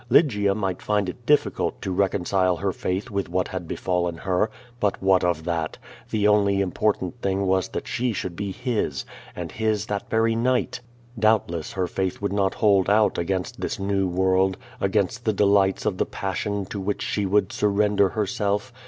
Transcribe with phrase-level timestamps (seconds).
[0.09, 4.49] Ly gia might find it difficult to reconcile her faith with what had befallen her.
[4.79, 5.75] But what of tliat?
[6.09, 10.81] The only important thing was that she shouhl be his, and his that very night.
[11.19, 15.99] Doubtless her faith would not Ijold out against this new world, against the delights of
[15.99, 18.73] the passion to which she would surrender herself.